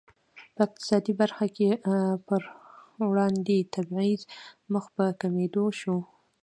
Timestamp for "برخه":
1.21-1.45